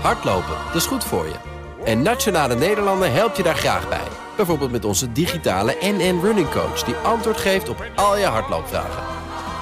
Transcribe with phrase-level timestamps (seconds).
[0.00, 1.34] Hardlopen, dat is goed voor je.
[1.84, 4.08] En Nationale Nederlanden helpt je daar graag bij.
[4.36, 6.82] Bijvoorbeeld met onze digitale NN Running Coach...
[6.82, 9.02] die antwoord geeft op al je hardloopvragen.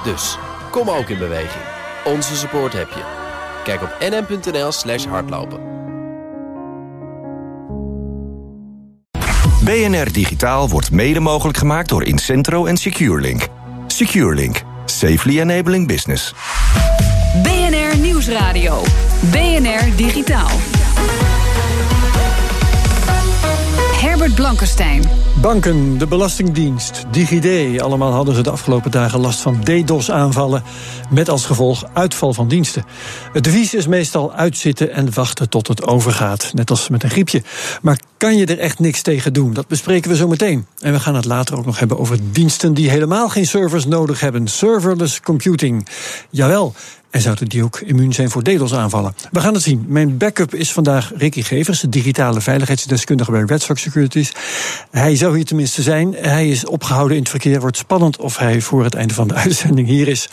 [0.04, 0.38] Dus,
[0.70, 1.64] kom ook in beweging.
[2.04, 3.02] Onze support heb je.
[3.64, 5.72] Kijk op nn.nl slash hardlopen.
[9.64, 13.46] BNR Digitaal wordt mede mogelijk gemaakt door Incentro en SecureLink.
[13.86, 14.62] SecureLink.
[14.84, 16.34] Safely enabling business.
[18.26, 18.82] Nieuwsradio.
[19.30, 20.50] BNR Digitaal.
[24.00, 25.02] Herbert Blankenstein.
[25.40, 27.80] Banken, de Belastingdienst, DigiD.
[27.80, 30.62] Allemaal hadden ze de afgelopen dagen last van DDoS-aanvallen.
[31.10, 32.84] Met als gevolg uitval van diensten.
[33.32, 36.50] Het devies is meestal uitzitten en wachten tot het overgaat.
[36.54, 37.42] Net als met een griepje.
[37.82, 39.52] Maar kan je er echt niks tegen doen?
[39.52, 40.66] Dat bespreken we zo meteen.
[40.80, 44.20] En we gaan het later ook nog hebben over diensten die helemaal geen servers nodig
[44.20, 44.46] hebben.
[44.48, 45.88] Serverless computing.
[46.30, 46.74] Jawel,
[47.14, 49.14] en zouden die ook immuun zijn voor DDoS-aanvallen?
[49.30, 49.84] We gaan het zien.
[49.88, 54.32] Mijn backup is vandaag Ricky Gevers, de digitale veiligheidsdeskundige bij Redstock Securities.
[54.90, 56.14] Hij zou hier tenminste zijn.
[56.14, 57.60] Hij is opgehouden in het verkeer.
[57.60, 60.28] Wordt spannend of hij voor het einde van de uitzending hier is.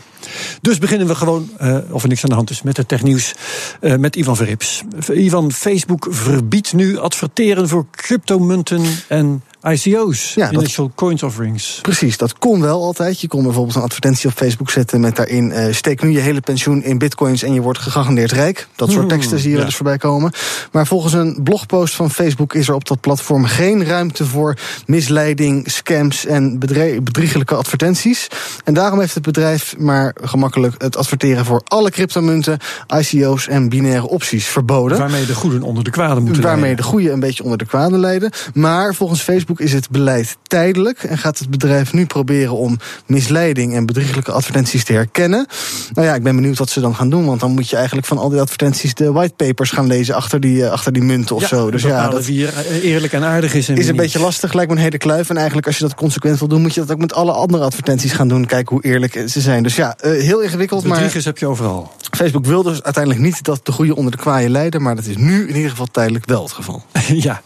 [0.62, 3.34] Dus beginnen we gewoon, uh, of er niks aan de hand is, met het technieuws
[3.82, 4.84] uh, met Ivan Verrips.
[5.14, 11.80] Ivan, Facebook verbiedt nu adverteren voor cryptomunten en ICO's, ja, Initial Coins Offerings.
[11.82, 13.22] Precies, dat kon wel altijd.
[13.22, 15.50] Je kon bijvoorbeeld een advertentie op Facebook zetten met daarin...
[15.50, 18.68] Uh, steek nu je hele pensioen in bitcoins en je wordt gegarandeerd rijk.
[18.76, 19.66] Dat soort hmm, teksten zie je ja.
[19.66, 20.32] dus voorbij komen.
[20.72, 23.46] Maar volgens een blogpost van Facebook is er op dat platform...
[23.46, 26.60] geen ruimte voor misleiding, scams en
[27.04, 28.28] bedriegelijke advertenties.
[28.64, 31.46] En daarom heeft het bedrijf maar gemakkelijk het adverteren...
[31.46, 32.60] voor alle cryptomunten,
[33.00, 34.98] ICO's en binaire opties verboden.
[34.98, 36.84] Waarmee de goeden onder de kwade moeten Waarmee leiden.
[36.84, 38.32] de goede een beetje onder de kwade leiden.
[38.54, 43.76] Maar volgens Facebook is het beleid tijdelijk en gaat het bedrijf nu proberen om misleiding
[43.76, 45.48] en bedrieglijke advertenties te herkennen.
[45.94, 48.08] Nou ja, ik ben benieuwd wat ze dan gaan doen, want dan moet je eigenlijk
[48.08, 51.42] van al die advertenties de whitepapers gaan lezen achter die, uh, achter die munten of
[51.42, 51.72] ja, zo.
[51.72, 53.70] Dus ja, dat wie eerlijk en aardig is.
[53.70, 55.30] En is een beetje lastig, lijkt me een hele kluif.
[55.30, 57.64] En eigenlijk, als je dat consequent wil doen, moet je dat ook met alle andere
[57.64, 58.46] advertenties gaan doen.
[58.46, 59.64] Kijken hoe eerlijk ze zijn.
[59.64, 60.84] Dus ja, uh, heel ingewikkeld.
[60.84, 61.92] Bedriegers maar heb je overal.
[62.12, 65.18] Facebook wil dus uiteindelijk niet dat de goede onder de kwaaie leiden, maar dat is
[65.18, 66.84] nu in ieder geval tijdelijk wel het geval.
[67.28, 67.42] ja,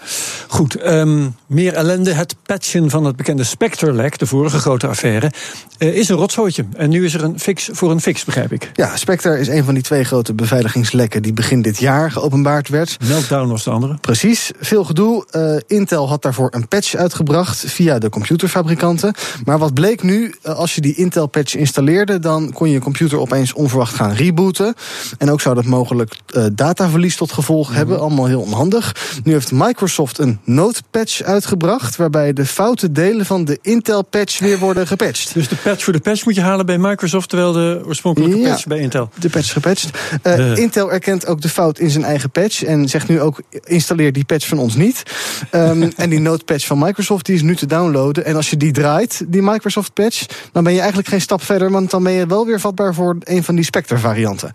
[0.47, 0.85] goed.
[0.85, 1.94] Um, meer ellende.
[2.03, 5.31] Het patchen van het bekende Spectre-lek, de vorige grote affaire,
[5.79, 6.65] uh, is een rotzooitje.
[6.75, 8.71] En nu is er een fix voor een fix, begrijp ik.
[8.73, 12.97] Ja, Spectre is een van die twee grote beveiligingslekken die begin dit jaar geopenbaard werd.
[13.07, 13.97] Meltdown was de andere.
[14.01, 15.25] Precies, veel gedoe.
[15.31, 19.13] Uh, Intel had daarvoor een patch uitgebracht via de computerfabrikanten.
[19.45, 23.53] Maar wat bleek nu, uh, als je die Intel-patch installeerde, dan kon je computer opeens
[23.53, 24.73] onverwacht gaan rebooten.
[25.17, 26.15] En ook zou dat mogelijk
[26.53, 27.75] dataverlies tot gevolg mm.
[27.75, 27.99] hebben.
[27.99, 28.95] Allemaal heel onhandig.
[29.23, 34.87] Nu heeft Microsoft een Node-patch uitgebracht, waarbij de foute delen van de Intel-patch weer worden
[34.87, 35.33] gepatcht.
[35.33, 38.49] Dus de patch voor de patch moet je halen bij Microsoft, terwijl de oorspronkelijke ja,
[38.49, 39.09] patch bij Intel.
[39.19, 39.89] De patch gepatcht.
[40.23, 40.57] Uh, uh.
[40.57, 44.25] Intel erkent ook de fout in zijn eigen patch en zegt nu ook: installeer die
[44.25, 45.03] patch van ons niet.
[45.51, 48.25] Um, en die Node-patch van Microsoft die is nu te downloaden.
[48.25, 51.91] En als je die draait, die Microsoft-patch, dan ben je eigenlijk geen stap verder, want
[51.91, 54.51] dan ben je wel weer vatbaar voor een van die Spectre-varianten.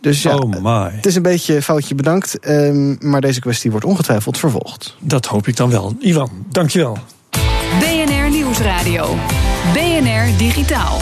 [0.00, 0.90] Dus ja, oh my.
[0.96, 4.96] het is een beetje foutje bedankt, um, maar deze kwestie wordt ongetwijfeld vervolgd.
[5.00, 5.96] Dat hoop ik dan wel.
[5.98, 6.30] Ivan,
[6.64, 6.98] dankjewel.
[7.78, 9.16] BNR Nieuwsradio.
[9.72, 10.98] BNR Digitaal.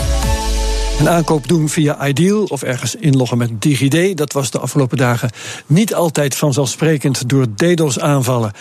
[0.99, 5.31] Een aankoop doen via Ideal of ergens inloggen met DigiD, dat was de afgelopen dagen
[5.67, 8.53] niet altijd vanzelfsprekend door DDoS-aanvallen.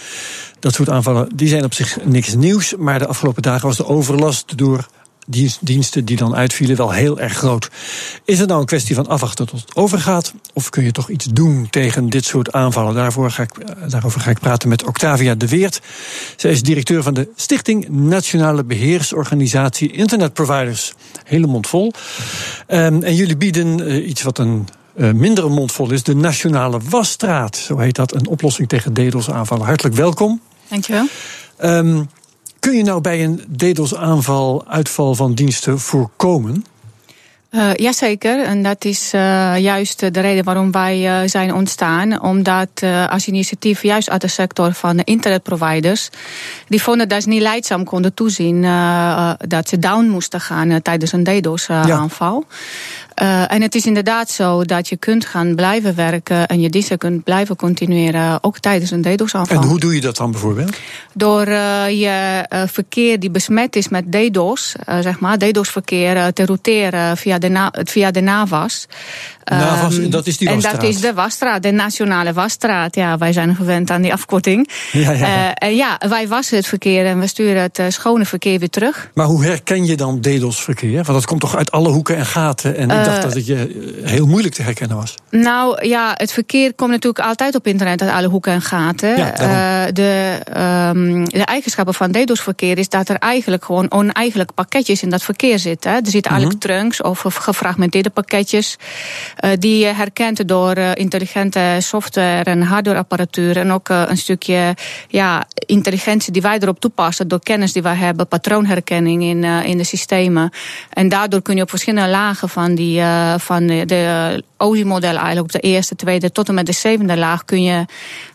[0.59, 3.85] Dat soort aanvallen die zijn op zich niks nieuws, maar de afgelopen dagen was de
[3.85, 4.87] overlast door
[5.59, 7.69] diensten die dan uitvielen wel heel erg groot.
[8.25, 10.33] Is het nou een kwestie van afwachten tot het overgaat?
[10.53, 12.93] Of kun je toch iets doen tegen dit soort aanvallen?
[12.93, 13.51] Daarvoor ga ik,
[13.89, 15.81] daarover ga ik praten met Octavia de Weert.
[16.35, 20.93] Zij is directeur van de Stichting Nationale Beheersorganisatie Internet Providers.
[21.23, 21.93] Hele mond vol.
[22.67, 27.55] Um, en jullie bieden uh, iets wat een uh, mindere mondvol is, de Nationale Wasstraat.
[27.55, 29.65] Zo heet dat, een oplossing tegen DDoS-aanvallen.
[29.65, 30.41] Hartelijk welkom.
[30.67, 31.05] Dankjewel.
[31.63, 32.09] Um,
[32.61, 36.65] Kun je nou bij een DDoS-aanval uitval van diensten voorkomen?
[37.51, 42.21] Uh, jazeker, en dat is uh, juist de reden waarom wij uh, zijn ontstaan.
[42.21, 46.09] Omdat als initiatief juist uit de sector van de internetproviders...
[46.67, 48.61] die vonden dat ze niet leidzaam konden toezien
[49.47, 52.45] dat ze down moesten gaan tijdens een DDoS-aanval.
[53.15, 56.97] Uh, en het is inderdaad zo dat je kunt gaan blijven werken en je diensten
[56.97, 59.61] kunt blijven continueren, ook tijdens een DDoS-aanval.
[59.61, 60.77] En hoe doe je dat dan bijvoorbeeld?
[61.13, 67.17] Door uh, je uh, verkeer die besmet is met DDoS, zeg maar, DDoS-verkeer te routeren
[67.17, 68.87] via de, via de NAVAS.
[69.45, 70.81] NAVAS, Ehm, dat is die En wasstraat.
[70.81, 72.95] dat is de wasstraat, de nationale wasstraat.
[72.95, 74.69] Ja, wij zijn gewend aan die afkorting.
[74.91, 75.25] Ja, ja, ja.
[75.55, 78.69] Eh, en ja, wij wassen het verkeer en we sturen het eh, schone verkeer weer
[78.69, 79.09] terug.
[79.13, 80.93] Maar hoe herken je dan DDoS-verkeer?
[80.93, 82.77] Want dat komt toch uit alle hoeken en gaten.
[82.77, 83.55] En ik Eh, dacht dat het je
[84.03, 85.15] eh, heel moeilijk te herkennen was.
[85.31, 89.15] Nou ja, het verkeer komt natuurlijk altijd op internet uit alle hoeken en gaten.
[89.35, 95.09] Eh, de, ehm, de eigenschappen van DDoS-verkeer is dat er eigenlijk gewoon oneigenlijke pakketjes in
[95.09, 95.91] dat verkeer zitten.
[95.91, 96.73] Er zitten eigenlijk Mhm.
[96.73, 98.77] trunks of gefragmenteerde pakketjes.
[99.35, 103.57] Eh, die je herkent door eh, intelligente software en hardwareapparatuur.
[103.57, 104.75] En ook eh, een stukje
[105.07, 109.77] ja, intelligentie die wij erop toepassen door kennis die wij hebben, patroonherkenning in, eh, in
[109.77, 110.51] de systemen.
[110.93, 115.41] En daardoor kun je op verschillende lagen van, die, eh, van de, de OSI-model, eigenlijk
[115.41, 117.85] op de eerste, tweede tot en met de zevende laag, kun je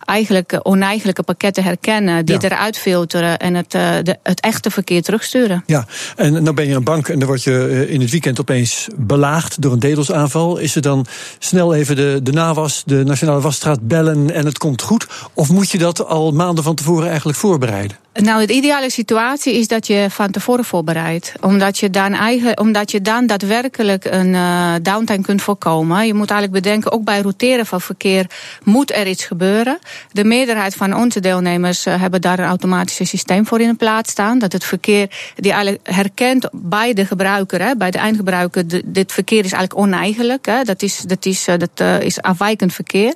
[0.05, 2.49] eigenlijk eh, oneigenlijke pakketten herkennen, die Ja.
[2.49, 5.63] eruit filteren en het, eh, de, het echte verkeer terugsturen.
[5.67, 8.41] Ja, en nou ben je een bank en dan word je eh, in het weekend
[8.41, 10.57] opeens belaagd door een DDoS-aanval.
[10.59, 11.07] Is er dan
[11.39, 15.07] snel even de, de NAWAS, de Nationale Wasstraat, bellen en het komt goed?
[15.35, 17.97] Of moet je dat al maanden van tevoren eigenlijk voorbereiden?
[18.17, 21.33] Nou, de ideale situatie is dat je van tevoren voorbereidt.
[21.41, 26.07] Omdat je dan, eigen, omdat je dan daadwerkelijk een eh, downtime kunt voorkomen.
[26.07, 28.27] Je moet eigenlijk bedenken, ook bij routeren van verkeer
[28.65, 29.79] moet er iets gebeuren.
[30.13, 34.11] De meerderheid van onze deelnemers eh, hebben daar een automatisch systeem voor in de plaats
[34.11, 34.39] staan.
[34.39, 39.45] Dat het verkeer die eigenlijk herkent bij de gebruiker, hè, bij de eindgebruiker, dit verkeer
[39.45, 40.47] is eigenlijk oneigenlijk.
[40.47, 43.15] Hè, dat is, dat is, eh, dat, is afwijkend verkeer.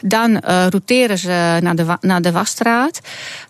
[0.00, 3.00] Dan routeren ze naar de, naar de wasstraat.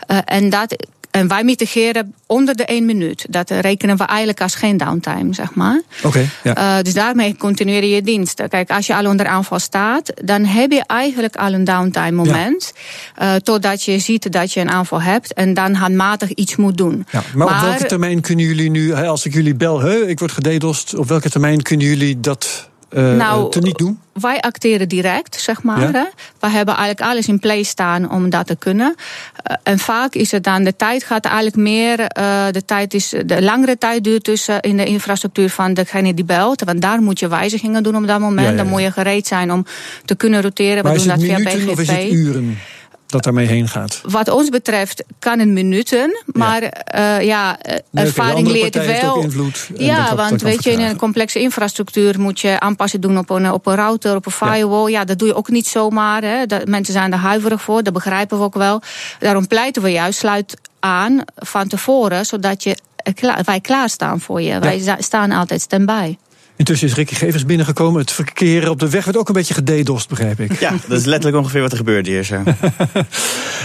[0.06, 0.76] Eh, en dat
[1.16, 3.26] en wij mitigeren onder de één minuut.
[3.28, 5.82] Dat rekenen we eigenlijk als geen downtime, zeg maar.
[6.02, 6.54] Oké, ja.
[6.54, 8.48] Eh, dus daarmee continueer je diensten.
[8.48, 12.72] Kijk, als je al onder aanval staat, dan heb je eigenlijk al een downtime moment.
[13.14, 17.06] eh, totdat je ziet dat je een aanval hebt en dan handmatig iets moet doen.
[17.10, 20.32] Ja, maar, op welke termijn kunnen jullie nu, als ik jullie bel, hè, ik word
[20.32, 24.00] gededost, op welke termijn kunnen jullie dat eh Nou, te niet doen?
[24.12, 25.80] Wij acteren direct, zeg maar.
[25.80, 26.10] Ja.
[26.40, 28.94] We hebben eigenlijk alles in place staan om dat te kunnen.
[29.42, 33.14] Eh, en vaak is het dan, de tijd gaat eigenlijk meer, eh, de, tijd is,
[33.26, 36.62] de langere tijd duurt eh, in de infrastructuur van degene die belt.
[36.64, 38.40] Want daar moet je wijzigingen doen op dat moment.
[38.40, 38.56] Ja, ja, ja.
[38.56, 39.64] Dan moet je gereed zijn om
[40.04, 40.76] te kunnen roteren.
[40.76, 42.12] We Maar is doen het dat via minuten of is het BGP.
[42.12, 42.58] uren
[43.06, 44.00] dat daarmee heen gaat?
[44.08, 49.16] Wat ons betreft kan het minuten, maar eh, ja, de ervaring leert wel.
[49.16, 53.18] ook invloed ja, dat- want weet je, in een complexe infrastructuur moet je aanpassen doen
[53.18, 54.90] op een, op een router, op een firewall.
[54.90, 55.04] Ja.
[55.04, 56.22] dat doe je ook niet zomaar.
[56.22, 56.46] Hè.
[56.46, 58.82] Dat, mensen zijn er huiverig voor, dat begrijpen we ook wel.
[59.18, 64.42] Daarom pleiten we juist, sluit aan van tevoren, zodat je, eh, klaar, wij klaarstaan voor
[64.42, 64.58] je.
[64.58, 66.16] Wij staan altijd stand-by.
[66.56, 68.00] Intussen is Ricky Gevers binnengekomen.
[68.00, 70.60] Het verkeer op de weg werd ook een beetje gededost, begrijp ik.
[70.60, 72.42] Ja, dat is letterlijk ongeveer wat er gebeurde hier zo.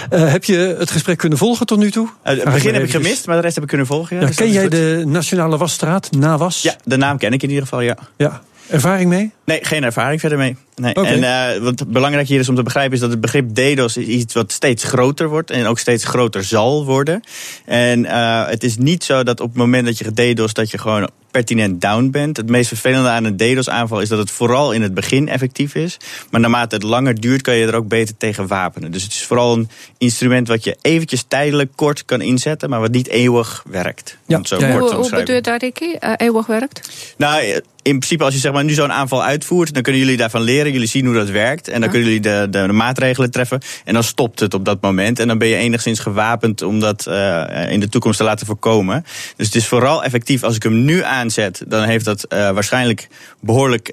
[0.09, 2.09] Eh, heb je het gesprek kunnen volgen tot nu toe?
[2.23, 4.15] Eh, het begin heb ik gemist, maar de rest heb ik kunnen volgen.
[4.15, 4.71] Ja, Ja, dus ken jij goed.
[4.71, 6.61] de Nationale Wasstraat, NAWAS?
[6.61, 7.97] Ja, de naam ken ik in ieder geval, ja.
[8.17, 8.41] ja.
[8.69, 9.31] Ervaring mee?
[9.45, 10.55] Nee, geen ervaring verder mee.
[10.75, 10.95] Nee.
[10.95, 11.07] Oké.
[11.07, 11.23] En
[11.53, 14.33] eh, wat belangrijk hier is om te begrijpen is dat het begrip DDoS is iets
[14.33, 17.23] wat steeds groter wordt en ook steeds groter zal worden.
[17.65, 18.05] En
[18.49, 21.81] het is niet zo dat op het moment dat je geDDoS dat je gewoon pertinent
[21.81, 22.37] down bent.
[22.37, 25.97] Het meest vervelende aan een DDoS-aanval is dat het vooral in het begin effectief is.
[26.29, 28.91] Maar naarmate het langer duurt, kan je er ook beter tegen wapenen.
[28.91, 32.91] Dus het is vooral een instrument wat je eventjes tijdelijk kort kan inzetten, maar wat
[32.91, 34.17] niet eeuwig werkt.
[34.25, 34.39] Ja.
[34.43, 34.71] Zo Ja, ja.
[34.71, 35.33] kort Hoe, te hoe omschrijven.
[35.33, 35.95] bedoel je dat, Ricky?
[35.99, 36.89] Eh, eeuwig werkt?
[37.17, 39.73] Nou, in principe als je zeg maar, nu zo'n aanval uitvoert...
[39.73, 41.67] dan kunnen jullie daarvan leren, jullie zien hoe dat werkt...
[41.67, 43.61] en dan kunnen jullie de, de, de maatregelen treffen...
[43.85, 45.19] en dan stopt het op dat moment.
[45.19, 49.05] En dan ben je enigszins gewapend om dat eh, in de toekomst te laten voorkomen.
[49.35, 51.63] Dus het is vooral effectief als ik hem nu aanzet...
[51.67, 53.07] dan heeft dat eh, waarschijnlijk
[53.39, 53.91] behoorlijk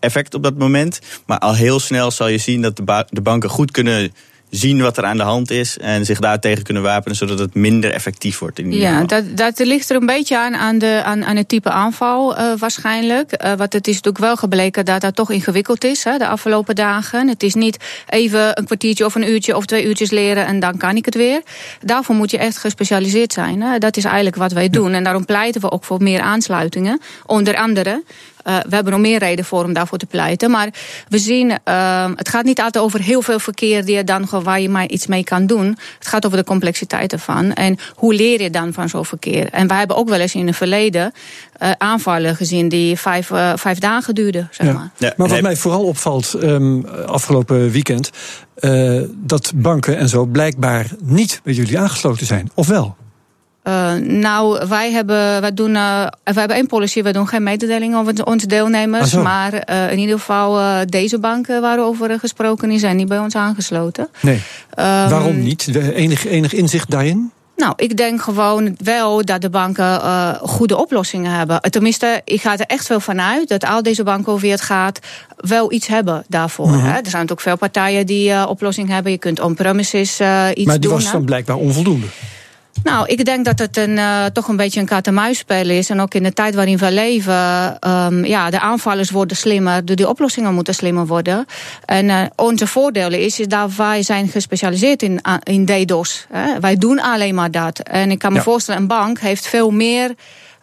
[0.00, 1.00] effect op dat moment.
[1.26, 4.12] Maar al heel snel zal je zien dat de, ba- de banken goed kunnen
[4.50, 5.78] zien wat er aan de hand is...
[5.78, 8.58] en zich daartegen kunnen wapenen, zodat het minder effectief wordt.
[8.58, 9.06] In Ja, geval.
[9.06, 12.52] dat, dat ligt er een beetje aan aan, de, aan, aan het type aanval eh,
[12.58, 13.32] waarschijnlijk.
[13.32, 16.74] Eh, want het is natuurlijk wel gebleken dat dat toch ingewikkeld is hè, de afgelopen
[16.74, 17.28] dagen.
[17.28, 17.76] Het is niet
[18.08, 21.14] even een kwartiertje of een uurtje of twee uurtjes leren en dan kan ik het
[21.14, 21.42] weer.
[21.80, 23.62] Daarvoor moet je echt gespecialiseerd zijn.
[23.62, 23.78] Hè.
[23.78, 24.92] Dat is eigenlijk wat wij doen.
[24.92, 27.00] En daarom pleiten we ook voor meer aansluitingen.
[27.26, 28.02] Onder andere.
[28.48, 30.50] Uh, we hebben nog meer reden voor om daarvoor te pleiten.
[30.50, 30.68] Maar
[31.08, 34.60] we zien, uh, het gaat niet altijd over heel veel verkeer die je dan, waar
[34.60, 35.78] je maar iets mee kan doen.
[35.98, 37.52] Het gaat over de complexiteit ervan.
[37.52, 39.48] En hoe leer je dan van zo'n verkeer?
[39.50, 41.12] En wij hebben ook wel eens in het verleden
[41.62, 44.48] uh, aanvallen gezien die vijf, uh, vijf dagen duurden.
[44.50, 44.72] Zeg Ja.
[44.72, 44.90] maar.
[44.96, 48.10] Ja, Maar wat mij vooral opvalt um, afgelopen weekend,
[48.60, 52.50] uh, dat banken en zo blijkbaar niet bij jullie aangesloten zijn.
[52.54, 52.96] Of wel?
[53.68, 57.98] Uh, nou, wij hebben, wij doen, uh, wij hebben één policy, wij doen geen mededelingen
[57.98, 59.16] over onze deelnemers.
[59.16, 63.34] Ah, maar uh, in ieder geval deze banken waarover gesproken die zijn niet bij ons
[63.34, 64.08] aangesloten.
[64.20, 64.34] Nee.
[64.34, 64.40] Um,
[65.08, 65.68] Waarom niet?
[65.94, 67.30] Enig, enig inzicht daarin?
[67.56, 71.60] Nou, ik denk gewoon wel dat de banken uh, goede oplossingen hebben.
[71.60, 74.98] Tenminste, ik ga er echt wel vanuit dat al deze banken over wie het gaat
[75.36, 76.68] wel iets hebben daarvoor.
[76.68, 76.84] -hmm.
[76.84, 76.98] hè.
[76.98, 79.12] Er zijn ook veel partijen die uh, oplossing hebben.
[79.12, 80.64] Je kunt on-premises iets doen.
[80.64, 81.12] Maar die was hè.
[81.12, 82.06] dan blijkbaar onvoldoende.
[82.86, 85.90] Nou, ik denk dat het een, uh, toch een beetje een kat-en-muisspel is.
[85.90, 89.94] En ook in de tijd waarin we leven, um, ja, de aanvallers worden slimmer, de,
[89.94, 91.46] de oplossingen moeten slimmer worden.
[91.84, 96.26] En uh, onze voordeel is, is dat wij zijn gespecialiseerd in, in DDoS.
[96.32, 96.60] Hè.
[96.60, 97.78] Wij doen alleen maar dat.
[97.78, 98.44] En ik kan me ja.
[98.44, 100.14] voorstellen, een bank heeft veel meer.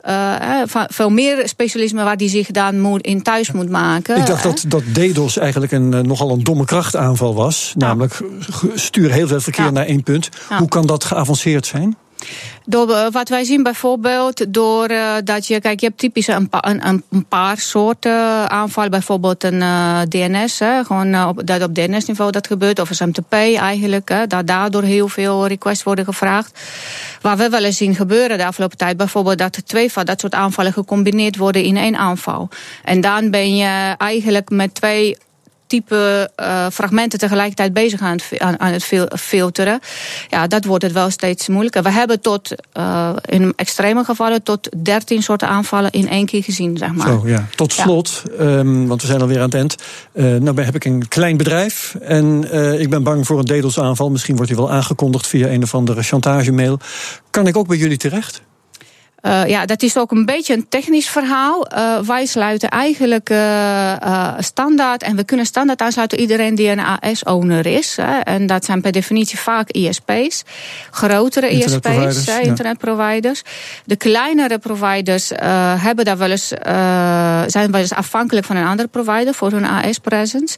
[0.07, 4.17] Uh, veel meer specialisme waar die zich dan moet, in thuis moet maken.
[4.17, 7.73] Ik dacht dat, dat DDoS eigenlijk een, uh, nogal een domme krachtaanval was.
[7.77, 7.87] Ja.
[7.87, 8.21] Namelijk
[8.75, 9.71] stuur heel veel verkeer ja.
[9.71, 10.29] naar één punt.
[10.49, 10.57] Ja.
[10.57, 11.95] Hoe kan dat geavanceerd zijn?
[12.65, 17.03] Door wat wij zien bijvoorbeeld, door uh, dat je, kijk, je hebt typisch een, een,
[17.09, 18.91] een paar soorten aanvallen.
[18.91, 19.59] Bijvoorbeeld een
[20.09, 24.83] DNS, hè, gewoon op, dat op DNS-niveau dat gebeurt, of SMTP eigenlijk, hè, dat daardoor
[24.83, 26.59] heel veel requests worden gevraagd.
[27.21, 30.33] Waar we wel eens zien gebeuren de afgelopen tijd, bijvoorbeeld dat twee van dat soort
[30.33, 32.49] aanvallen gecombineerd worden in één aanval.
[32.83, 35.17] En dan ben je eigenlijk met twee
[35.73, 38.89] type uh, fragmenten tegelijkertijd bezig aan het, aan, aan het
[39.19, 39.79] filteren.
[40.29, 41.83] Ja, dat wordt het wel steeds moeilijker.
[41.83, 46.77] We hebben tot, uh, in extreme gevallen, tot 13 soorten aanvallen in één keer gezien,
[46.77, 47.07] zeg maar.
[47.07, 47.47] Zo, ja.
[47.55, 48.43] Tot slot, ja.
[48.43, 49.75] um, want we zijn alweer aan het eind.
[50.13, 54.09] Uh, nou heb ik een klein bedrijf en ik ben bang voor een DDoS-aanval.
[54.09, 56.79] Misschien wordt die wel aangekondigd via een of andere chantagemail.
[57.29, 58.41] Kan ik ook bij jullie terecht?
[59.23, 61.67] Uh, ja, dat is ook een beetje een technisch verhaal.
[61.73, 67.65] Uh, wij sluiten eigenlijk uh, standaard, en we kunnen standaard aansluiten iedereen die een AS-owner
[67.65, 67.97] is.
[68.01, 70.43] Hè, en dat zijn per definitie vaak ISP's,
[70.91, 73.41] grotere ISP's, internetproviders.
[73.45, 73.51] Ja.
[73.85, 75.31] De kleinere providers
[75.77, 76.47] hebben daar wel eens,
[77.47, 80.57] zijn wel eens afhankelijk van een andere provider voor hun AS-presence.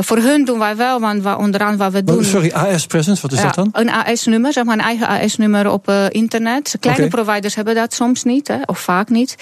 [0.00, 2.16] voor hun doen wij wel, want we, onder andere wat we doen.
[2.16, 3.68] Oh, sorry, AS-presence, wat is ja, dat dan?
[3.72, 6.76] Een AS-nummer, zeg maar een eigen AS-nummer op internet.
[6.80, 7.22] Kleine okay.
[7.22, 9.36] providers hebben dat soms niet, hè, of vaak niet.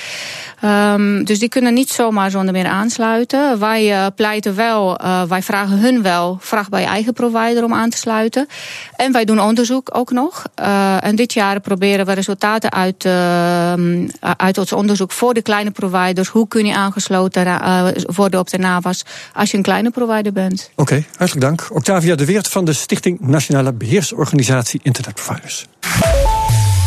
[0.65, 3.59] Um, dus die kunnen niet zomaar zonder meer aansluiten.
[3.59, 7.91] Wij uh, pleiten wel, uh, wij vragen hun wel, vraag bij eigen provider om aan
[7.91, 8.49] te sluiten.
[8.97, 10.45] En wij doen onderzoek ook nog.
[10.61, 13.07] Uh, en dit jaar proberen we resultaten uit,
[14.37, 16.29] uit ons onderzoek voor de kleine providers.
[16.29, 17.45] Hoe kun je aangesloten
[18.07, 19.05] worden op de NAVAS
[19.35, 20.71] als je een kleine provider bent?
[20.73, 21.69] Oké, okay, hartelijk dank.
[21.73, 25.67] Octavia de Weert van de Stichting Nationale Beheersorganisatie Internetproviders.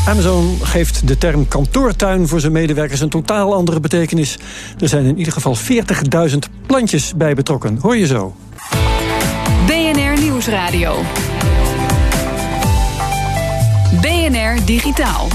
[0.07, 4.37] Amazon geeft de term kantoortuin voor zijn medewerkers een totaal andere betekenis.
[4.79, 5.55] Er zijn in ieder geval
[6.29, 7.77] 40.000 plantjes bij betrokken.
[7.81, 8.35] Hoor je zo.
[9.65, 11.01] BNR Nieuwsradio.
[14.01, 15.27] BNR Digitaal.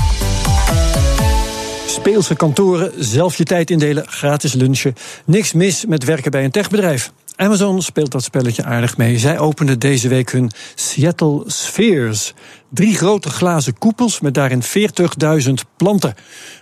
[1.86, 4.94] Speelse kantoren, zelf je tijd indelen, gratis lunchen.
[5.24, 7.12] Niks mis met werken bij een techbedrijf.
[7.40, 9.18] Amazon speelt dat spelletje aardig mee.
[9.18, 12.34] Zij openden deze week hun Seattle Spheres.
[12.68, 16.14] Drie grote glazen koepels met daarin 40.000 planten.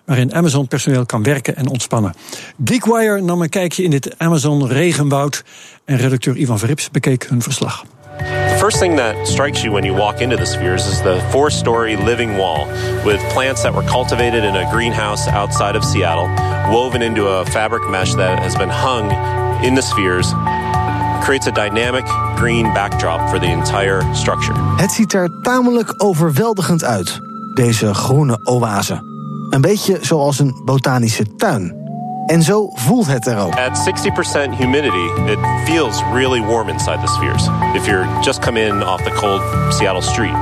[0.04, 2.14] Waarin Amazon personeel kan werken en ontspannen.
[2.64, 5.44] Geekwire nam een kijkje in dit Amazon regenwoud.
[5.84, 7.84] En redacteur Ivan Verrips bekeek hun verslag.
[8.18, 11.50] The first thing that strikes you when you walk into the spheres is the four
[11.50, 12.66] story living wall
[13.04, 16.28] with plants that were cultivated in a greenhouse outside of Seattle,
[16.70, 19.10] woven into a fabric mesh that has been hung
[19.64, 20.34] in the spheres.
[21.26, 22.04] Creates a dynamic
[22.36, 24.54] green backdrop for the entire structure.
[24.76, 27.20] Het ziet er tamelijk overweldigend uit,
[27.54, 28.94] deze groene oase.
[29.50, 31.74] Een beetje zoals een botanische tuin.
[32.26, 33.54] En zo voelt het er ook.
[33.54, 33.94] At
[34.50, 37.48] 60% humidity, it feels really warm inside the spheres.
[37.74, 39.42] If you're just come in off the cold
[39.74, 40.34] Seattle street.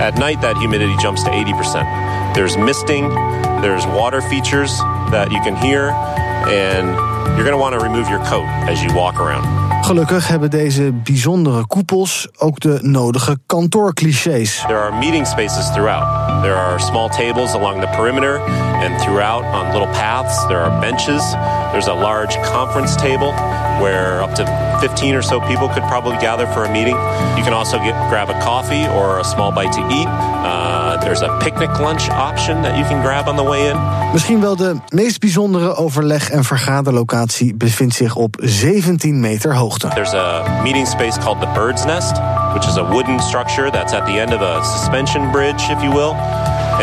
[0.00, 1.86] At night, that humidity jumps to 80%.
[2.34, 3.08] There's misting,
[3.60, 4.78] there's water features
[5.10, 5.90] that you can hear,
[6.48, 6.86] and
[7.36, 9.65] you're going to want to remove your coat as you walk around.
[9.86, 14.64] Gelukkig hebben deze bijzondere koepels ook de nodige kantoorclichés.
[14.66, 16.42] There are meeting spaces throughout.
[16.42, 18.40] There are small tables along the perimeter
[18.84, 20.46] and throughout on little paths.
[20.46, 21.34] There are benches.
[21.72, 23.32] There's a large conference table
[23.82, 24.44] where up to
[24.80, 26.96] 15 or so people could probably gather for a meeting.
[27.36, 30.06] You can also get, grab a coffee or a small bite to eat.
[30.08, 33.76] Uh, there's a picnic lunch option that you can grab on the way in.
[34.12, 39.88] Misschien wel de meest bijzondere overleg- en vergaderlocatie bevindt zich op 17 meter hoogte.
[39.88, 42.16] There's a meeting space called the Bird's Nest,
[42.52, 45.92] which is a wooden structure that's at the end of a suspension bridge, if you
[45.92, 46.14] will.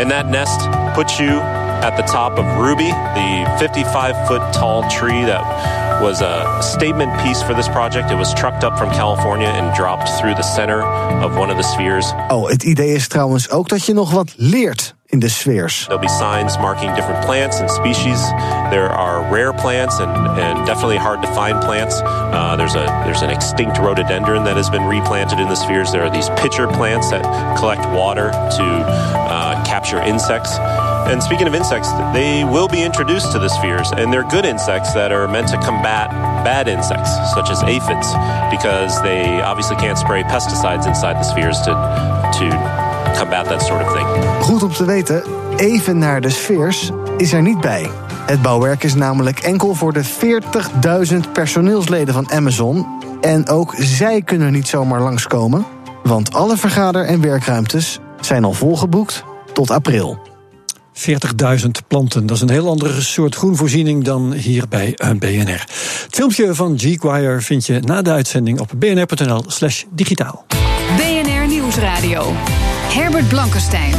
[0.00, 1.40] And that nest puts you
[1.82, 7.42] at the top of Ruby, the 55 foot tall tree that was a statement piece
[7.42, 8.10] for this project.
[8.10, 11.62] It was trucked up from California and dropped through the center of one of the
[11.62, 12.12] spheres.
[12.30, 15.84] Oh, het idee is trouwens ook dat je nog wat leert in de sfeers.
[15.84, 18.20] There'll be signs marking different plants and species.
[18.70, 22.00] There are rare plants and, and definitely hard to find plants.
[22.02, 25.90] Uh, there's a there's an extinct rhododendron that has been replanted in the spheres.
[25.90, 27.22] There are these pitcher plants that
[27.58, 28.64] collect water to
[29.30, 30.58] uh, capture insects.
[31.06, 34.92] And speaking of insects, they will be introduced to the spheres, and they're good insects
[34.94, 36.10] that are meant to combat
[36.44, 38.08] bad insects, such as aphids,
[38.50, 41.72] because they obviously can't spray pesticides inside the spheres to,
[42.38, 42.46] to
[43.18, 44.06] combat that sort of thing.
[44.42, 45.22] Goed om te weten,
[45.56, 47.90] even naar de sfeers is er niet bij.
[48.26, 50.04] Het bouwwerk is namelijk enkel voor de
[51.14, 52.86] 40.000 personeelsleden van Amazon.
[53.20, 55.64] En ook zij kunnen niet zomaar langskomen,
[56.02, 60.18] want alle vergader- en werkruimtes zijn al volgeboekt tot april.
[60.94, 62.26] 40.000 planten.
[62.26, 65.64] Dat is een heel andere soort groenvoorziening dan hier bij een BNR.
[66.02, 70.44] Het filmpje van G-Wire vind je na de uitzending op bnr.nl slash digitaal.
[70.96, 72.32] BNR Nieuwsradio.
[72.92, 73.94] Herbert Blankenstein.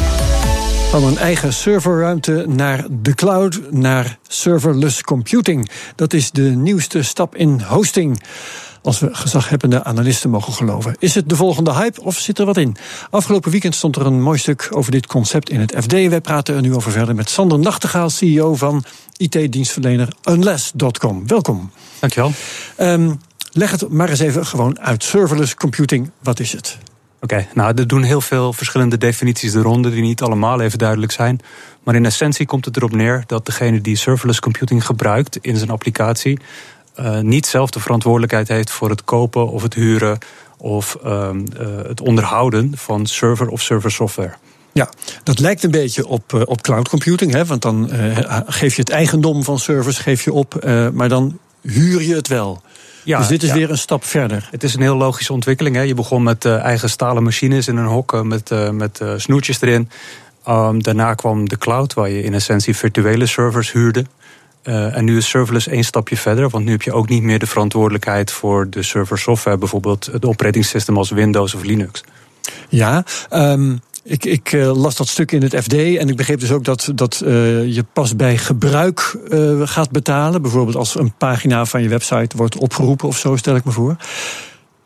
[0.90, 5.70] Van een eigen serverruimte naar de cloud, naar serverless computing.
[5.96, 8.22] Dat is de nieuwste stap in hosting.
[8.86, 10.96] Als we gezaghebbende analisten mogen geloven.
[11.00, 12.76] Is het de volgende hype of zit er wat in?
[13.10, 15.92] Afgelopen weekend stond er een mooi stuk over dit concept in het FD.
[15.92, 18.84] Wij praten er nu over verder met Sander Nachtegaal, CEO van
[19.18, 21.28] IT-dienstverlener Unless.com.
[21.28, 21.72] Welkom.
[22.00, 22.32] Dankjewel.
[22.80, 25.04] Um, leg het maar eens even gewoon uit.
[25.04, 26.78] Serverless computing, wat is het?
[27.22, 30.80] Oké, okay, nou, er doen heel veel verschillende definities de ronde die niet allemaal even
[30.80, 31.40] duidelijk zijn.
[31.84, 35.70] Maar in essentie komt het erop neer dat degene die serverless computing gebruikt in zijn
[35.70, 36.40] applicatie
[37.00, 40.18] uh, niet zelf de verantwoordelijkheid heeft voor het kopen of het huren
[40.58, 44.34] of uh, uh, het onderhouden van server of server software.
[44.72, 44.90] Ja,
[45.24, 47.46] dat lijkt een beetje op, uh, op cloud computing, hè?
[47.46, 51.40] want dan uh, geef je het eigendom van servers geef je op, uh, maar dan
[51.62, 52.62] huur je het wel.
[53.04, 53.56] Ja, dus dit is ja.
[53.56, 54.48] weer een stap verder.
[54.52, 55.76] Het is een heel logische ontwikkeling.
[55.76, 55.82] Hè?
[55.82, 59.90] Je begon met eigen stalen machines in een hok met, met snoertjes erin.
[60.48, 64.06] Um, daarna kwam de cloud, waar je in essentie virtuele servers huurde.
[64.66, 67.40] Uh, en nu is serverless één stapje verder, want nu heb je ook niet meer
[67.40, 72.04] de verantwoordelijkheid voor de server software, bijvoorbeeld het operating als Windows of Linux.
[72.70, 73.04] Ja,
[73.34, 76.64] um, ik, ik uh, las dat stuk in het FD en ik begreep dus ook
[76.64, 77.30] dat, dat uh,
[77.76, 79.18] je pas bij gebruik
[79.64, 80.42] gaat betalen.
[80.42, 83.96] Bijvoorbeeld als een pagina van je website wordt opgeroepen of zo, stel ik me voor.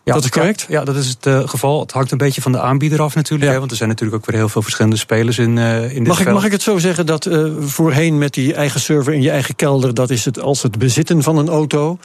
[0.10, 0.66] Ja, dat is correct?
[0.70, 1.80] Ja, dat is het uh, geval.
[1.80, 3.48] Het hangt een beetje van de aanbieder af natuurlijk.
[3.48, 3.54] Ja.
[3.54, 6.08] Hè, want er zijn natuurlijk ook weer heel veel verschillende spelers in, uh, in dit
[6.08, 6.32] mag ik.
[6.32, 9.56] Mag ik het zo zeggen dat uh, voorheen met die eigen server in je eigen
[9.56, 9.94] kelder...
[9.94, 11.98] dat is het als het bezitten van een auto.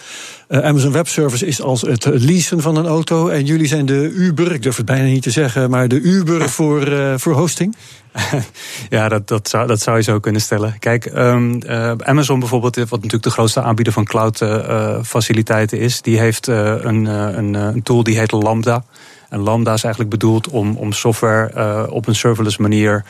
[0.49, 3.29] Amazon Web Service is als het leasen van een auto.
[3.29, 5.71] En jullie zijn de Uber, ik durf het bijna niet te zeggen...
[5.71, 7.77] maar de Uber voor, voor hosting?
[8.89, 10.79] ja, dat, dat, zou, dat zou je zo kunnen stellen.
[10.79, 16.01] Kijk, um, uh, Amazon bijvoorbeeld, wat natuurlijk de grootste aanbieder van cloud uh, faciliteiten is,
[16.01, 18.85] die heeft uh, een, een, een tool die heet Lambda.
[19.29, 23.05] En Lambda is eigenlijk bedoeld om, om software op een serverless manier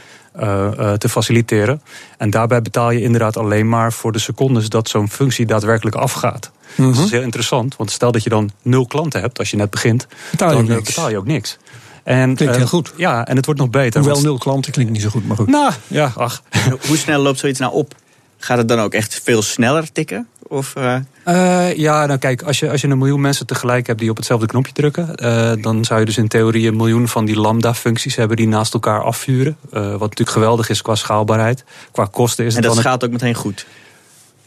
[0.98, 1.82] te faciliteren.
[2.18, 6.50] En daarbij betaal je inderdaad alleen maar voor de secondes dat zo'n functie daadwerkelijk afgaat.
[6.74, 6.86] Mm -hmm.
[6.86, 9.56] Dus dat is heel interessant, want stel dat je dan nul klanten hebt als je
[9.56, 10.88] net begint, betaal je dan niks.
[10.88, 11.58] betaal je ook niks.
[12.04, 12.92] En, klinkt heel goed.
[12.96, 14.00] Ja, en het wordt nog beter.
[14.00, 15.48] Hoewel nul klanten klinkt niet zo goed, maar goed.
[15.48, 16.42] Nou, ja, ach.
[16.86, 17.94] Hoe snel loopt zoiets nou op?
[18.38, 20.28] Gaat het dan ook echt veel sneller tikken?
[20.48, 20.96] Of, uh...
[21.28, 24.16] Uh, ja, nou kijk, als je, als je een miljoen mensen tegelijk hebt die op
[24.16, 28.16] hetzelfde knopje drukken, uh, dan zou je dus in theorie een miljoen van die lambda-functies
[28.16, 29.56] hebben die naast elkaar afvuren.
[29.72, 31.64] Uh, wat natuurlijk geweldig is qua schaalbaarheid.
[31.92, 33.66] Qua kosten is en het dat dan gaat ook meteen goed.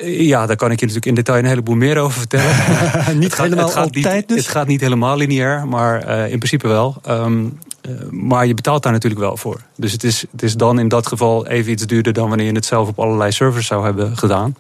[0.03, 2.55] Ja, daar kan ik je natuurlijk in detail een heleboel meer over vertellen.
[3.13, 4.37] niet het gaat, helemaal gaat altijd niet, dus?
[4.37, 7.01] Het gaat niet helemaal lineair, maar uh, in principe wel.
[7.09, 9.61] Um, uh, maar je betaalt daar natuurlijk wel voor.
[9.75, 12.53] Dus het is, het is dan in dat geval even iets duurder dan wanneer je
[12.53, 14.55] het zelf op allerlei servers zou hebben gedaan.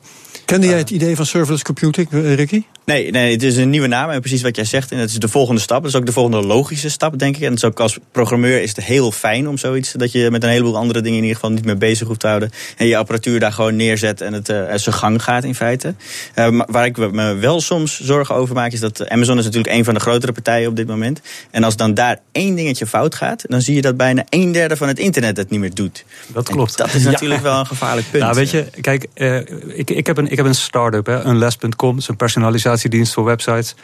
[0.45, 2.63] Kende jij het idee van serverless computing, Ricky?
[2.87, 4.91] Nee, nee, het is een nieuwe naam en precies wat jij zegt.
[4.91, 5.81] En het is de volgende stap.
[5.81, 7.41] Dat is ook de volgende logische stap, denk ik.
[7.41, 9.91] En het is ook als programmeur is het heel fijn om zoiets...
[9.91, 12.27] dat je met een heleboel andere dingen in ieder geval niet meer bezig hoeft te
[12.27, 12.51] houden.
[12.77, 15.95] En je apparatuur daar gewoon neerzet en het uh, zijn gang gaat in feite.
[16.35, 18.71] Uh, maar waar ik me wel soms zorgen over maak...
[18.71, 21.21] is dat Amazon is natuurlijk een van de grotere partijen op dit moment.
[21.51, 23.43] En als dan daar één dingetje fout gaat...
[23.47, 26.05] dan zie je dat bijna een derde van het internet het niet meer doet.
[26.27, 26.79] Dat klopt.
[26.79, 27.49] En dat is natuurlijk ja.
[27.49, 28.23] wel een gevaarlijk punt.
[28.23, 29.35] Nou, weet je, kijk, uh,
[29.67, 31.99] ik, ik, heb een, ik heb een start-up, unless.com.
[31.99, 33.75] zo'n personalisatie dienst voor websites.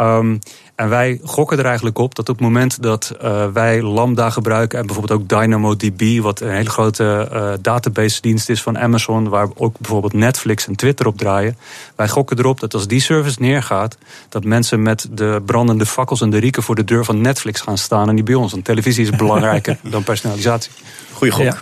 [0.00, 0.38] Um,
[0.76, 4.78] en wij gokken er eigenlijk op dat op het moment dat uh, wij Lambda gebruiken...
[4.78, 9.28] en bijvoorbeeld ook DynamoDB, wat een hele grote uh, database dienst is van Amazon...
[9.28, 11.56] waar ook bijvoorbeeld Netflix en Twitter op draaien.
[11.94, 13.96] Wij gokken erop dat als die service neergaat...
[14.28, 17.78] dat mensen met de brandende fakkels en de rieken voor de deur van Netflix gaan
[17.78, 18.08] staan...
[18.08, 20.72] en niet bij ons, want televisie is belangrijker dan personalisatie.
[21.12, 21.44] Goeie gok.
[21.44, 21.58] Ja.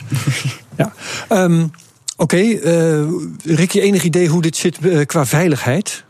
[1.29, 1.43] ja.
[1.43, 1.71] Um,
[2.17, 3.09] Oké, okay, uh,
[3.45, 6.05] Rick, je enig idee hoe dit zit qua veiligheid?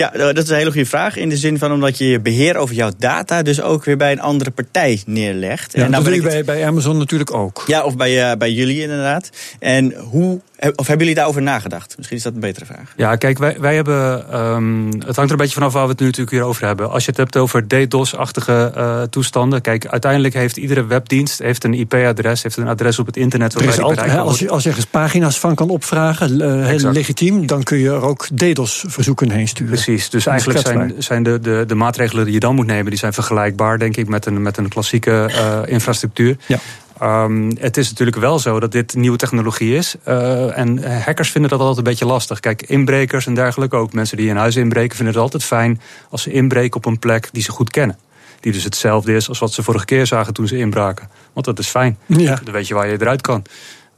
[0.00, 1.16] Ja, dat is een hele goede vraag.
[1.16, 4.12] In de zin van omdat je je beheer over jouw data dus ook weer bij
[4.12, 5.72] een andere partij neerlegt.
[5.76, 7.64] Ja, en dat doe je ik bij, bij Amazon natuurlijk ook.
[7.66, 9.30] Ja, of bij, uh, bij jullie inderdaad.
[9.58, 10.40] En hoe,
[10.74, 11.94] of hebben jullie daarover nagedacht?
[11.96, 12.92] Misschien is dat een betere vraag.
[12.96, 14.36] Ja, kijk, wij, wij hebben.
[14.38, 16.90] Um, het hangt er een beetje vanaf waar we het nu natuurlijk weer over hebben.
[16.90, 19.60] Als je het hebt over DDoS-achtige uh, toestanden.
[19.60, 23.54] Kijk, uiteindelijk heeft iedere webdienst heeft een IP-adres, heeft een adres op het internet.
[23.54, 26.92] Er is altijd, hè, als, je, als je ergens pagina's van kan opvragen, uh, heel
[26.92, 29.72] legitiem, dan kun je er ook DDoS-verzoeken heen sturen.
[29.72, 32.98] Precies, dus eigenlijk zijn, zijn de, de, de maatregelen die je dan moet nemen, die
[32.98, 36.36] zijn vergelijkbaar, denk ik, met een, met een klassieke uh, infrastructuur.
[36.46, 36.58] Ja.
[37.02, 39.94] Um, het is natuurlijk wel zo dat dit nieuwe technologie is.
[40.08, 42.40] Uh, en hackers vinden dat altijd een beetje lastig.
[42.40, 46.22] Kijk, inbrekers en dergelijke, ook mensen die in huis inbreken, vinden het altijd fijn als
[46.22, 47.98] ze inbreken op een plek die ze goed kennen.
[48.40, 51.08] Die dus hetzelfde is als wat ze vorige keer zagen toen ze inbraken.
[51.32, 51.98] Want dat is fijn.
[52.06, 52.40] Ja.
[52.44, 53.42] Dan weet je waar je eruit kan.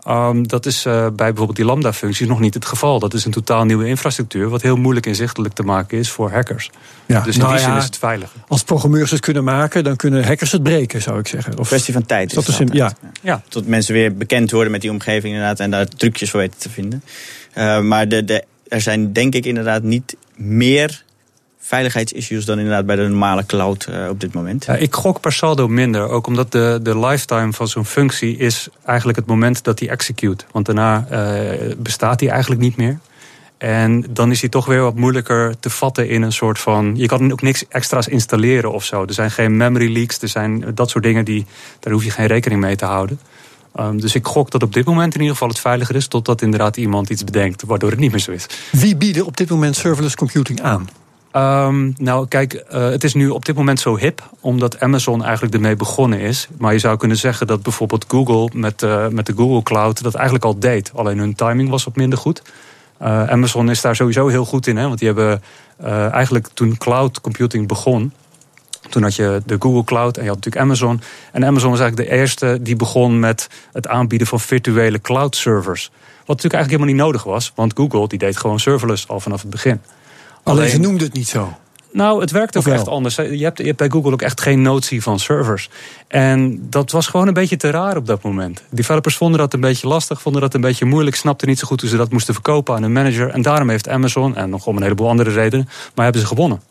[0.09, 2.99] Um, dat is uh, bij bijvoorbeeld die lambda-functies nog niet het geval.
[2.99, 6.71] Dat is een totaal nieuwe infrastructuur, wat heel moeilijk inzichtelijk te maken is voor hackers.
[7.07, 7.21] Ja.
[7.21, 8.35] Dus in nou die ja, zin is het veilig.
[8.49, 11.59] Als programmeurs het kunnen maken, dan kunnen hackers het breken, zou ik zeggen.
[11.59, 12.29] Of, kwestie van tijd.
[12.29, 12.93] Is dat is het een, ja.
[13.23, 13.43] Ja.
[13.49, 16.71] Tot mensen weer bekend worden met die omgeving inderdaad en daar trucjes voor weten te
[16.71, 17.03] vinden.
[17.55, 21.05] Uh, maar de, de, er zijn denk ik inderdaad niet meer
[21.62, 24.64] veiligheidsissues dan inderdaad bij de normale cloud uh, op dit moment?
[24.64, 26.09] Ja, ik gok per saldo minder.
[26.09, 30.44] Ook omdat de, de lifetime van zo'n functie is eigenlijk het moment dat die execute.
[30.53, 32.98] Want daarna uh, bestaat die eigenlijk niet meer.
[33.59, 36.92] En dan is die toch weer wat moeilijker te vatten in een soort van.
[36.96, 39.05] Je kan ook niks extra's installeren of zo.
[39.07, 41.46] Er zijn geen memory leaks, er zijn dat soort dingen die.
[41.81, 43.20] Daar hoef je geen rekening mee te houden.
[43.81, 46.07] Um, dus ik gok dat op dit moment in ieder geval het veiliger is.
[46.07, 48.46] Totdat inderdaad iemand iets bedenkt waardoor het niet meer zo is.
[48.70, 50.88] Wie bieden op dit moment serverless computing aan?
[51.37, 55.55] Um, nou, kijk, uh, het is nu op dit moment zo hip, omdat Amazon eigenlijk
[55.55, 56.49] ermee begonnen is.
[56.59, 60.14] Maar je zou kunnen zeggen dat bijvoorbeeld Google met, uh, met de Google Cloud dat
[60.14, 60.90] eigenlijk al deed.
[60.95, 62.42] Alleen hun timing was wat minder goed.
[63.03, 65.42] Uh, Amazon is daar sowieso heel goed in, hè, want die hebben
[66.12, 68.12] eigenlijk toen cloud computing begon.
[68.88, 71.01] Toen had je de Google Cloud en je had natuurlijk Amazon.
[71.33, 75.90] En Amazon was eigenlijk de eerste die begon met het aanbieden van virtuele cloud servers.
[75.90, 79.40] Wat natuurlijk eigenlijk helemaal niet nodig was, want Google die deed gewoon serverless al vanaf
[79.40, 79.81] het begin.
[80.42, 81.57] Alleen ze noemden het niet zo.
[81.92, 83.16] Nou, het werkt ook echt anders.
[83.16, 85.70] Je hebt, je hebt bij Google ook echt geen notie van servers.
[86.09, 88.62] En dat was gewoon een beetje te raar op dat moment.
[88.70, 91.81] Developers vonden dat een beetje lastig, vonden dat een beetje moeilijk, snapten niet zo goed
[91.81, 93.28] hoe ze dat moesten verkopen aan een manager.
[93.28, 96.62] En daarom heeft Amazon, en nog om een heleboel andere redenen, maar hebben ze gewonnen.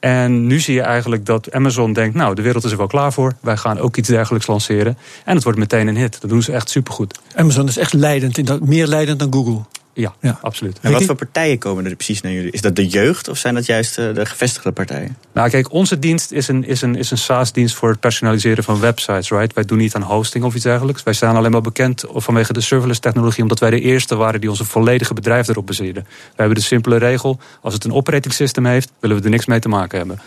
[0.00, 3.12] En nu zie je eigenlijk dat Amazon denkt, nou, de wereld is er wel klaar
[3.12, 3.34] voor.
[3.40, 4.98] Wij gaan ook iets dergelijks lanceren.
[5.24, 6.20] En het wordt meteen een hit.
[6.20, 7.20] Dat doen ze echt supergoed.
[7.34, 9.60] Amazon is echt leidend, in dat, meer leidend dan Google.
[9.92, 10.38] Ja, Ja.
[10.42, 10.78] absoluut.
[10.80, 12.50] En wat voor partijen komen er precies naar jullie?
[12.50, 15.16] Is dat de jeugd of zijn dat juist uh, de gevestigde partijen?
[15.32, 18.80] Nou, kijk, onze dienst is een, is een, is een SaaS-dienst voor het personaliseren van
[18.80, 19.54] websites, right?
[19.54, 21.02] Wij doen niet aan hosting of iets dergelijks.
[21.02, 24.50] Wij staan alleen maar bekend vanwege de serverless technologie, omdat wij de eerste waren die
[24.50, 26.02] onze volledige bedrijf erop baseerden.
[26.02, 29.46] Wij hebben de simpele regel: als het een operating system heeft, willen we er niks
[29.46, 30.20] mee te maken hebben.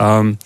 [0.00, 0.38] Um,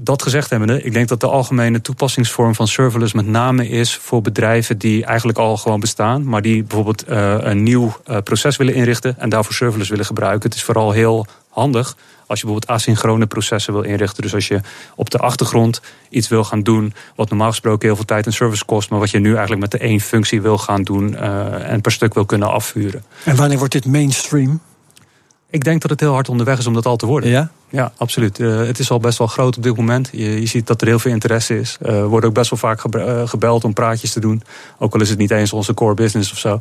[0.00, 4.20] dat gezegd hebbende, ik denk dat de algemene toepassingsvorm van serverless met name is voor
[4.20, 8.74] bedrijven die eigenlijk al gewoon bestaan, maar die bijvoorbeeld uh, een nieuw uh, proces willen
[8.74, 10.48] inrichten en daarvoor serverless willen gebruiken.
[10.48, 14.22] Het is vooral heel handig als je bijvoorbeeld asynchrone processen wil inrichten.
[14.22, 14.60] Dus als je
[14.94, 18.64] op de achtergrond iets wil gaan doen, wat normaal gesproken heel veel tijd en service
[18.64, 21.80] kost, maar wat je nu eigenlijk met de één functie wil gaan doen uh, en
[21.80, 23.04] per stuk wil kunnen afvuren.
[23.24, 24.60] En wanneer wordt dit mainstream?
[25.50, 27.30] Ik denk dat het heel hard onderweg is om dat al te worden.
[27.30, 27.50] Ja?
[27.68, 28.38] Ja, absoluut.
[28.38, 30.08] Uh, het is al best wel groot op dit moment.
[30.12, 31.76] Je, je ziet dat er heel veel interesse is.
[31.80, 32.80] Er uh, wordt ook best wel vaak
[33.28, 34.42] gebeld om praatjes te doen.
[34.78, 36.60] Ook al is het niet eens onze core business of zo.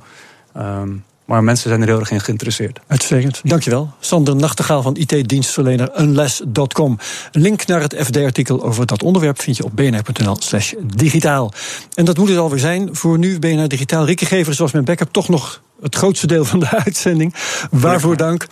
[0.58, 2.80] Um, maar mensen zijn er heel erg in geïnteresseerd.
[2.88, 3.42] Uitstekend.
[3.44, 3.90] Dankjewel.
[4.00, 6.98] Sander Nachtegaal van IT-dienstverlener Unless.com.
[7.32, 11.54] Link naar het FD-artikel over dat onderwerp vind je op bnr.nl slash digitaal.
[11.94, 14.06] En dat moet het alweer zijn voor nu BNR Digitaal.
[14.06, 17.34] Rikke Gevers was mijn backup toch nog het grootste deel van de uitzending.
[17.72, 18.48] Waarvoor dank.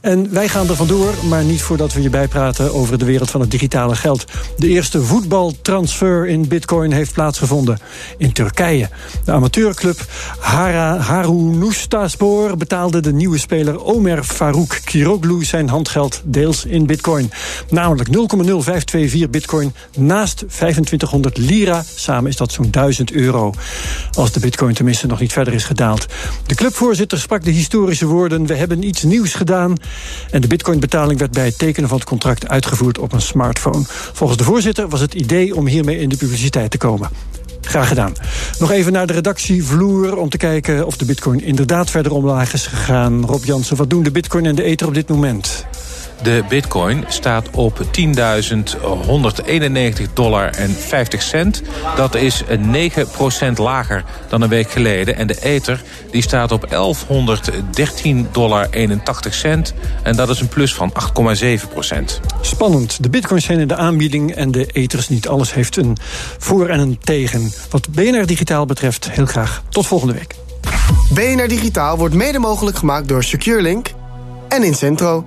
[0.00, 3.40] En wij gaan er vandoor, maar niet voordat we je bijpraten over de wereld van
[3.40, 4.24] het digitale geld.
[4.56, 7.78] De eerste voetbaltransfer in bitcoin heeft plaatsgevonden
[8.18, 8.88] in Turkije.
[9.24, 10.00] De amateurclub
[10.98, 17.30] Harunustaspor betaalde de nieuwe speler Omer Farouk Kiroglu zijn handgeld deels in bitcoin.
[17.70, 21.84] Namelijk 0,0524 bitcoin naast 2500 lira.
[21.94, 23.54] Samen is dat zo'n 1000 euro.
[24.12, 26.06] Als de bitcoin tenminste nog niet verder is gedaald.
[26.46, 29.76] De clubvoorzitter sprak de historische woorden: We hebben iets nieuws gedaan.
[30.30, 33.82] En de bitcoinbetaling werd bij het tekenen van het contract uitgevoerd op een smartphone.
[34.12, 37.08] Volgens de voorzitter was het idee om hiermee in de publiciteit te komen.
[37.60, 38.12] Graag gedaan.
[38.58, 42.66] Nog even naar de redactievloer om te kijken of de bitcoin inderdaad verder omlaag is
[42.66, 43.26] gegaan.
[43.26, 45.66] Rob Jansen, wat doen de bitcoin en de ether op dit moment?
[46.22, 47.84] De bitcoin staat op 10.191
[50.12, 51.62] dollar en 50 cent.
[51.96, 52.46] Dat is 9%
[53.56, 55.16] lager dan een week geleden.
[55.16, 59.74] En de ether die staat op 1113 dollar 81 cent.
[60.02, 60.96] En dat is een plus van 8,7
[61.72, 62.20] procent.
[62.40, 63.02] Spannend.
[63.02, 65.28] De bitcoins zijn in de aanbieding en de ethers niet.
[65.28, 65.96] Alles heeft een
[66.38, 67.52] voor en een tegen.
[67.70, 70.34] Wat BNR Digitaal betreft, heel graag tot volgende week.
[71.14, 73.88] BNR Digitaal wordt mede mogelijk gemaakt door SecureLink
[74.48, 75.26] en Incentro.